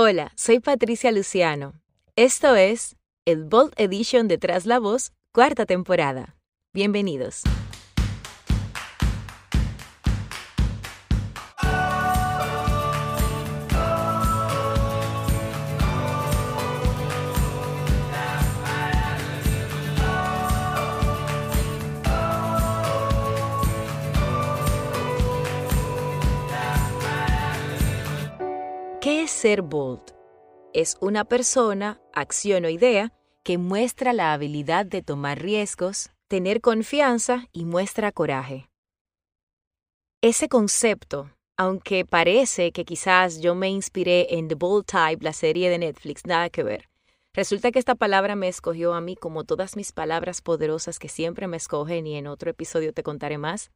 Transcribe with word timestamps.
Hola, 0.00 0.30
soy 0.36 0.60
Patricia 0.60 1.10
Luciano. 1.10 1.72
Esto 2.14 2.54
es 2.54 2.94
el 3.24 3.42
Bold 3.42 3.72
Edition 3.78 4.28
de 4.28 4.38
Tras 4.38 4.64
la 4.64 4.78
Voz, 4.78 5.10
cuarta 5.32 5.66
temporada. 5.66 6.36
Bienvenidos. 6.72 7.42
Ser 29.38 29.62
bold? 29.62 30.02
Es 30.74 30.96
una 31.00 31.24
persona, 31.24 32.00
acción 32.12 32.64
o 32.64 32.68
idea 32.68 33.12
que 33.44 33.56
muestra 33.56 34.12
la 34.12 34.32
habilidad 34.32 34.84
de 34.84 35.00
tomar 35.00 35.40
riesgos, 35.40 36.10
tener 36.26 36.60
confianza 36.60 37.46
y 37.52 37.64
muestra 37.64 38.10
coraje. 38.10 38.68
Ese 40.20 40.48
concepto, 40.48 41.30
aunque 41.56 42.04
parece 42.04 42.72
que 42.72 42.84
quizás 42.84 43.40
yo 43.40 43.54
me 43.54 43.68
inspiré 43.68 44.34
en 44.34 44.48
The 44.48 44.56
Bold 44.56 44.86
Type, 44.86 45.24
la 45.24 45.32
serie 45.32 45.70
de 45.70 45.78
Netflix, 45.78 46.26
nada 46.26 46.50
que 46.50 46.64
ver. 46.64 46.88
Resulta 47.32 47.70
que 47.70 47.78
esta 47.78 47.94
palabra 47.94 48.34
me 48.34 48.48
escogió 48.48 48.92
a 48.92 49.00
mí 49.00 49.14
como 49.14 49.44
todas 49.44 49.76
mis 49.76 49.92
palabras 49.92 50.42
poderosas 50.42 50.98
que 50.98 51.08
siempre 51.08 51.46
me 51.46 51.58
escogen 51.58 52.08
y 52.08 52.16
en 52.16 52.26
otro 52.26 52.50
episodio 52.50 52.92
te 52.92 53.04
contaré 53.04 53.38
más. 53.38 53.70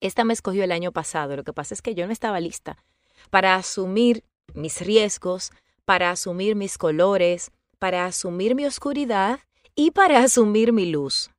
Esta 0.00 0.24
me 0.24 0.32
escogió 0.32 0.64
el 0.64 0.72
año 0.72 0.90
pasado, 0.90 1.36
lo 1.36 1.44
que 1.44 1.52
pasa 1.52 1.74
es 1.74 1.82
que 1.82 1.94
yo 1.94 2.06
no 2.06 2.14
estaba 2.14 2.40
lista 2.40 2.82
para 3.28 3.54
asumir 3.54 4.24
mis 4.54 4.80
riesgos, 4.80 5.50
para 5.84 6.10
asumir 6.10 6.56
mis 6.56 6.78
colores, 6.78 7.50
para 7.78 8.04
asumir 8.04 8.54
mi 8.54 8.66
oscuridad 8.66 9.40
y 9.74 9.90
para 9.90 10.20
asumir 10.20 10.72
mi 10.72 10.86
luz. 10.86 11.30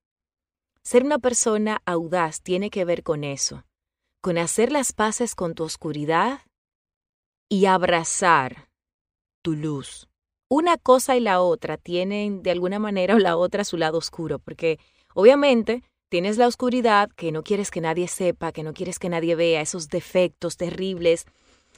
Ser 0.84 1.04
una 1.04 1.20
persona 1.20 1.82
audaz 1.86 2.42
tiene 2.42 2.70
que 2.70 2.84
ver 2.86 3.04
con 3.04 3.23
eso, 3.23 3.64
con 4.22 4.38
hacer 4.38 4.72
las 4.72 4.94
paces 4.94 5.36
con 5.36 5.54
tu 5.54 5.64
oscuridad 5.64 6.42
y 7.50 7.66
abrazar 7.66 8.70
tu 9.44 9.54
luz. 9.54 10.08
Una 10.50 10.78
cosa 10.78 11.16
y 11.16 11.20
la 11.20 11.42
otra 11.42 11.78
tienen 11.78 12.42
de 12.44 12.52
alguna 12.52 12.80
manera 12.80 13.16
o 13.16 13.20
la 13.20 13.38
otra 13.38 13.64
su 13.64 13.78
lado 13.78 13.98
oscuro, 14.00 14.39
porque 14.39 14.80
obviamente 15.14 15.84
tienes 16.09 16.38
la 16.38 16.48
oscuridad 16.48 17.09
que 17.16 17.32
no 17.32 17.44
quieres 17.44 17.72
que 17.72 17.80
nadie 17.80 18.08
sepa, 18.08 18.52
que 18.52 18.64
no 18.64 18.73
quieres 18.73 19.00
que 19.00 19.08
nadie 19.08 19.36
vea, 19.36 19.62
esos 19.62 19.88
defectos 19.88 20.58
terribles, 20.58 21.26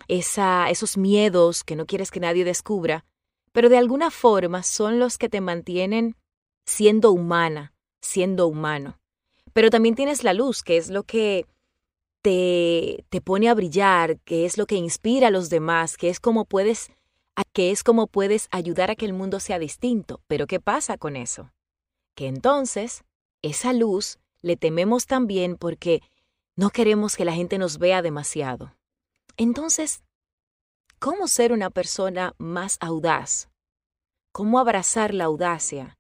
esa, 0.08 0.70
esos 0.70 0.98
miedos 0.98 1.64
que 1.64 1.76
no 1.76 1.86
quieres 1.86 2.12
que 2.12 2.20
nadie 2.20 2.46
descubra, 2.46 3.06
pero 3.52 3.70
de 3.70 3.78
alguna 3.78 4.12
forma 4.12 4.64
son 4.64 5.00
los 5.00 5.18
que 5.18 5.30
te 5.30 5.42
mantienen 5.42 6.16
siendo 6.66 7.12
humana, 7.12 7.74
siendo 8.02 8.48
humano. 8.48 9.00
Pero 9.54 9.70
también 9.70 9.96
tienes 9.96 10.24
la 10.24 10.34
luz, 10.34 10.64
que 10.64 10.78
es 10.78 10.90
lo 10.90 11.04
que 11.04 11.46
te, 12.22 13.06
te 13.10 13.22
pone 13.22 13.50
a 13.50 13.54
brillar, 13.54 14.20
que 14.22 14.46
es 14.46 14.58
lo 14.58 14.66
que 14.66 14.76
inspira 14.76 15.28
a 15.28 15.32
los 15.32 15.50
demás, 15.50 15.98
que 15.98 16.10
es 16.10 16.20
como 16.20 16.46
puedes 16.46 16.92
que 17.52 17.72
es 17.72 17.84
como 17.84 18.08
puedes 18.08 18.48
ayudar 18.52 18.92
a 18.92 18.96
que 18.96 19.06
el 19.06 19.14
mundo 19.14 19.40
sea 19.40 19.60
distinto. 19.60 20.22
Pero 20.28 20.46
¿qué 20.48 20.60
pasa 20.60 20.98
con 20.98 21.16
eso? 21.16 21.52
Que 22.16 22.28
entonces 22.28 23.04
esa 23.42 23.74
luz 23.74 24.20
le 24.42 24.56
tememos 24.56 25.08
también 25.08 25.58
porque 25.58 26.02
no 26.56 26.70
queremos 26.70 27.16
que 27.16 27.26
la 27.26 27.34
gente 27.34 27.58
nos 27.58 27.80
vea 27.80 28.02
demasiado. 28.02 28.76
Entonces, 29.38 30.04
¿cómo 31.00 31.28
ser 31.28 31.54
una 31.54 31.72
persona 31.72 32.36
más 32.38 32.78
audaz? 32.80 33.50
¿Cómo 34.32 34.60
abrazar 34.60 35.14
la 35.14 35.26
audacia? 35.26 35.98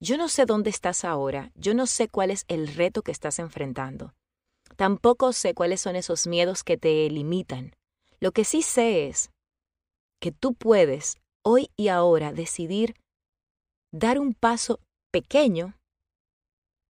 Yo 0.00 0.16
no 0.16 0.28
sé 0.28 0.46
dónde 0.46 0.70
estás 0.70 1.04
ahora, 1.04 1.52
yo 1.54 1.74
no 1.74 1.86
sé 1.86 2.08
cuál 2.08 2.30
es 2.30 2.46
el 2.48 2.68
reto 2.68 3.02
que 3.02 3.12
estás 3.12 3.38
enfrentando. 3.38 4.14
Tampoco 4.76 5.34
sé 5.34 5.52
cuáles 5.52 5.82
son 5.82 5.94
esos 5.94 6.26
miedos 6.26 6.64
que 6.64 6.78
te 6.78 7.10
limitan. 7.10 7.74
Lo 8.18 8.32
que 8.32 8.44
sí 8.44 8.62
sé 8.62 9.08
es 9.08 9.30
que 10.18 10.32
tú 10.32 10.54
puedes, 10.54 11.18
hoy 11.44 11.70
y 11.76 11.88
ahora, 11.88 12.32
decidir 12.32 12.94
dar 13.92 14.18
un 14.18 14.32
paso 14.32 14.80
pequeño, 15.12 15.74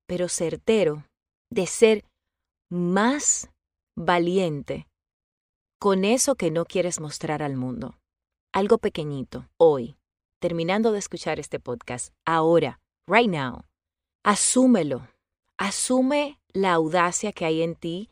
pero 0.06 0.28
certero, 0.28 1.06
de 1.50 1.66
ser 1.66 2.04
más 2.70 3.48
valiente 3.96 4.86
con 5.78 6.04
eso 6.04 6.34
que 6.34 6.50
no 6.50 6.64
quieres 6.64 6.98
mostrar 6.98 7.40
al 7.40 7.54
mundo. 7.54 7.98
Algo 8.52 8.78
pequeñito, 8.78 9.48
hoy, 9.56 9.96
terminando 10.40 10.90
de 10.90 10.98
escuchar 10.98 11.38
este 11.38 11.60
podcast, 11.60 12.12
ahora, 12.24 12.80
right 13.06 13.30
now. 13.30 13.62
Asúmelo. 14.24 15.06
Asume 15.56 16.40
la 16.52 16.72
audacia 16.72 17.32
que 17.32 17.44
hay 17.44 17.62
en 17.62 17.76
ti. 17.76 18.10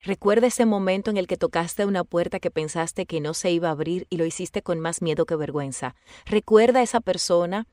Recuerda 0.00 0.46
ese 0.46 0.64
momento 0.64 1.10
en 1.10 1.16
el 1.16 1.26
que 1.26 1.36
tocaste 1.36 1.84
una 1.86 2.04
puerta 2.04 2.38
que 2.38 2.52
pensaste 2.52 3.06
que 3.06 3.20
no 3.20 3.34
se 3.34 3.50
iba 3.50 3.68
a 3.68 3.72
abrir 3.72 4.06
y 4.10 4.16
lo 4.16 4.24
hiciste 4.24 4.62
con 4.62 4.78
más 4.78 5.02
miedo 5.02 5.26
que 5.26 5.34
vergüenza. 5.34 5.96
Recuerda 6.24 6.80
a 6.80 6.84
esa 6.84 7.00
persona 7.00 7.66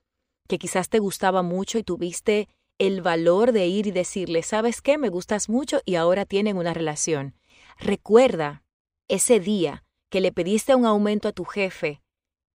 que 0.47 0.57
quizás 0.57 0.89
te 0.89 0.97
gustaba 0.97 1.44
mucho 1.44 1.78
y 1.78 1.84
tuviste 1.84 2.50
el 2.79 3.03
valor 3.03 3.51
de 3.51 3.67
ir 3.67 3.85
y 3.85 3.91
decirle, 3.91 4.41
¿sabes 4.41 4.81
qué? 4.81 4.97
Me 4.97 5.09
gustas 5.09 5.50
mucho 5.50 5.81
y 5.85 5.95
ahora 5.95 6.25
tienen 6.25 6.57
una 6.57 6.73
relación. 6.73 7.35
Recuerda 7.78 8.64
ese 9.07 9.39
día 9.39 9.83
que 10.09 10.21
le 10.21 10.31
pediste 10.31 10.75
un 10.75 10.85
aumento 10.85 11.27
a 11.27 11.33
tu 11.33 11.45
jefe 11.45 12.01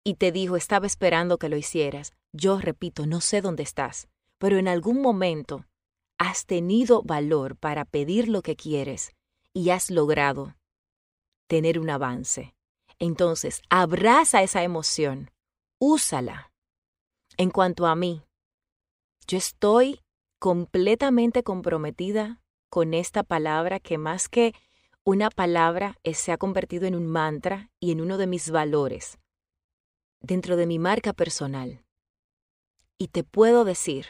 y 0.05 0.15
te 0.15 0.33
dijo 0.33 0.57
estaba 0.57 0.87
esperando 0.87 1.39
que 1.39 1.49
lo 1.49 1.57
hicieras, 1.57 2.13
yo 2.33 2.59
repito, 2.59 3.07
no 3.07 3.21
sé 3.21 3.41
dónde 3.41 3.63
estás, 3.63 4.09
pero 4.39 4.59
en 4.59 4.69
algún 4.69 5.03
momento 5.03 5.67
has 6.19 6.47
tenido 6.47 7.03
valor 7.03 7.57
para 7.57 7.85
pedir 7.85 8.29
lo 8.29 8.43
que 8.43 8.57
quieres 8.57 9.13
y 9.53 9.71
has 9.71 9.91
logrado 9.91 10.57
tener 11.49 11.79
un 11.79 11.91
avance. 11.91 12.55
Entonces, 12.99 13.63
abraza 13.71 14.43
esa 14.43 14.63
emoción, 14.63 15.31
úsala. 15.81 16.53
En 17.37 17.51
cuanto 17.51 17.87
a 17.87 17.97
mí, 17.97 18.23
yo 19.27 19.39
estoy 19.39 20.01
completamente 20.39 21.43
comprometida 21.43 22.43
con 22.71 22.95
esta 22.95 23.23
palabra 23.23 23.81
que 23.81 23.99
más 23.99 24.29
que 24.29 24.55
una 25.07 25.31
palabra 25.31 25.97
se 26.13 26.33
ha 26.33 26.37
convertido 26.37 26.87
en 26.87 26.95
un 26.95 27.07
mantra 27.07 27.71
y 27.81 27.93
en 27.93 28.01
uno 28.01 28.19
de 28.19 28.27
mis 28.27 28.51
valores 28.51 29.19
dentro 30.21 30.57
de 30.57 30.67
mi 30.67 30.79
marca 30.79 31.13
personal. 31.13 31.85
Y 32.99 33.09
te 33.09 33.25
puedo 33.25 33.65
decir, 33.65 34.07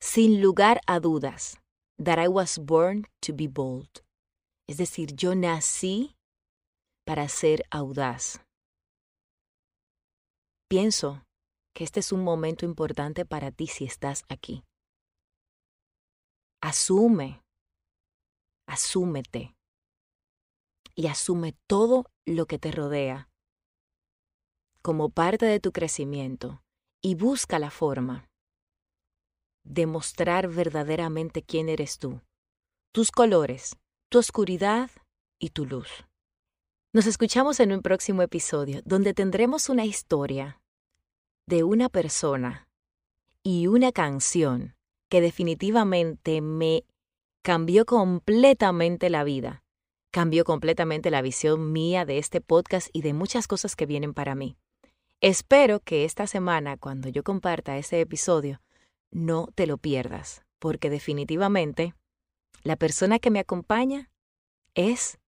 sin 0.00 0.42
lugar 0.42 0.80
a 0.86 0.98
dudas, 0.98 1.60
that 2.02 2.18
I 2.18 2.26
was 2.26 2.58
born 2.58 3.06
to 3.20 3.32
be 3.34 3.46
bold. 3.46 3.88
Es 4.68 4.78
decir, 4.78 5.14
yo 5.14 5.34
nací 5.36 6.16
para 7.06 7.28
ser 7.28 7.64
audaz. 7.70 8.40
Pienso 10.68 11.22
que 11.72 11.84
este 11.84 12.00
es 12.00 12.10
un 12.10 12.24
momento 12.24 12.64
importante 12.64 13.24
para 13.24 13.52
ti 13.52 13.68
si 13.68 13.84
estás 13.84 14.24
aquí. 14.28 14.64
Asume, 16.60 17.42
asúmete 18.66 19.54
y 20.96 21.06
asume 21.08 21.54
todo 21.66 22.06
lo 22.26 22.46
que 22.46 22.58
te 22.58 22.70
rodea 22.70 23.28
como 24.82 25.08
parte 25.08 25.46
de 25.46 25.60
tu 25.60 25.72
crecimiento 25.72 26.62
y 27.02 27.14
busca 27.14 27.58
la 27.58 27.70
forma 27.70 28.28
de 29.64 29.86
mostrar 29.86 30.48
verdaderamente 30.48 31.42
quién 31.42 31.70
eres 31.70 31.98
tú, 31.98 32.20
tus 32.92 33.10
colores, 33.10 33.76
tu 34.10 34.18
oscuridad 34.18 34.90
y 35.40 35.50
tu 35.50 35.64
luz. 35.64 36.04
Nos 36.92 37.06
escuchamos 37.06 37.60
en 37.60 37.72
un 37.72 37.80
próximo 37.80 38.22
episodio 38.22 38.82
donde 38.84 39.14
tendremos 39.14 39.70
una 39.70 39.86
historia 39.86 40.60
de 41.48 41.64
una 41.64 41.88
persona 41.88 42.68
y 43.42 43.66
una 43.66 43.90
canción 43.90 44.76
que 45.10 45.20
definitivamente 45.20 46.40
me 46.40 46.84
cambió 47.42 47.84
completamente 47.84 49.10
la 49.10 49.24
vida 49.24 49.63
cambió 50.14 50.44
completamente 50.44 51.10
la 51.10 51.22
visión 51.22 51.72
mía 51.72 52.04
de 52.04 52.18
este 52.18 52.40
podcast 52.40 52.88
y 52.92 53.02
de 53.02 53.12
muchas 53.12 53.48
cosas 53.48 53.74
que 53.74 53.84
vienen 53.84 54.14
para 54.14 54.36
mí. 54.36 54.56
Espero 55.20 55.80
que 55.80 56.04
esta 56.04 56.28
semana, 56.28 56.76
cuando 56.76 57.08
yo 57.08 57.24
comparta 57.24 57.76
ese 57.78 58.00
episodio, 58.00 58.62
no 59.10 59.48
te 59.56 59.66
lo 59.66 59.76
pierdas, 59.76 60.44
porque 60.60 60.88
definitivamente 60.88 61.96
la 62.62 62.76
persona 62.76 63.18
que 63.18 63.32
me 63.32 63.40
acompaña 63.40 64.08
es 64.74 65.18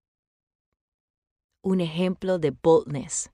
un 1.63 1.81
ejemplo 1.81 2.39
de 2.39 2.53
boldness, 2.53 3.33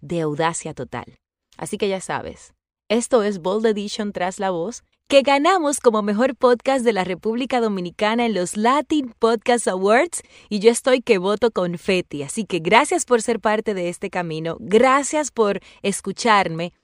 de 0.00 0.22
audacia 0.22 0.74
total. 0.74 1.20
Así 1.56 1.78
que 1.78 1.88
ya 1.88 2.00
sabes, 2.00 2.54
esto 2.88 3.22
es 3.22 3.38
Bold 3.38 3.66
Edition 3.66 4.12
tras 4.12 4.40
la 4.40 4.50
voz 4.50 4.82
que 5.08 5.22
ganamos 5.22 5.80
como 5.80 6.02
mejor 6.02 6.36
podcast 6.36 6.84
de 6.84 6.92
la 6.92 7.02
República 7.02 7.62
Dominicana 7.62 8.26
en 8.26 8.34
los 8.34 8.58
Latin 8.58 9.14
Podcast 9.18 9.66
Awards 9.66 10.22
y 10.50 10.58
yo 10.58 10.70
estoy 10.70 11.00
que 11.00 11.16
voto 11.16 11.50
confeti. 11.50 12.22
Así 12.22 12.44
que 12.44 12.58
gracias 12.58 13.06
por 13.06 13.22
ser 13.22 13.40
parte 13.40 13.72
de 13.72 13.88
este 13.88 14.10
camino, 14.10 14.58
gracias 14.60 15.30
por 15.30 15.60
escucharme. 15.82 16.74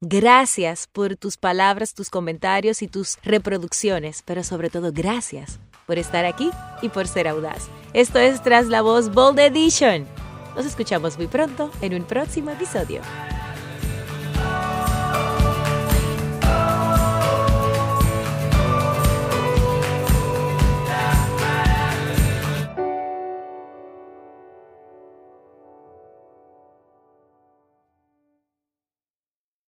Gracias 0.00 0.86
por 0.90 1.16
tus 1.16 1.36
palabras, 1.36 1.92
tus 1.92 2.08
comentarios 2.08 2.80
y 2.80 2.88
tus 2.88 3.18
reproducciones, 3.22 4.22
pero 4.24 4.44
sobre 4.44 4.70
todo 4.70 4.90
gracias 4.92 5.60
por 5.86 5.98
estar 5.98 6.24
aquí 6.24 6.50
y 6.80 6.88
por 6.88 7.06
ser 7.06 7.28
audaz. 7.28 7.68
Esto 7.92 8.18
es 8.18 8.42
Tras 8.42 8.66
la 8.66 8.80
Voz 8.80 9.12
Bold 9.12 9.38
Edition. 9.38 10.06
Nos 10.56 10.64
escuchamos 10.64 11.18
muy 11.18 11.26
pronto 11.26 11.70
en 11.82 11.94
un 11.94 12.04
próximo 12.04 12.50
episodio. 12.50 13.02